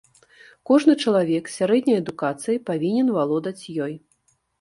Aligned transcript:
Кожны 0.69 0.93
чалавек 1.03 1.43
з 1.51 1.57
сярэдняй 1.61 1.97
адукацыяй 2.03 2.57
павінен 2.71 3.13
валодаць 3.19 3.63
ёй. 3.87 3.93